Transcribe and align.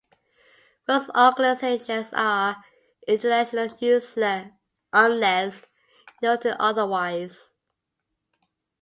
Most 0.87 1.11
organizations 1.15 2.09
are 2.13 2.63
international 3.07 3.69
unless 4.91 5.67
noted 6.23 6.55
otherwise. 6.59 7.51